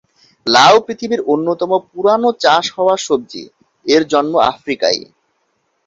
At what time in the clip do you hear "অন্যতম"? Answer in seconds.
1.33-1.71